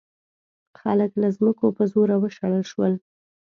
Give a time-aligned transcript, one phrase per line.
[0.81, 2.93] خلک له ځمکو په زوره وشړل شول.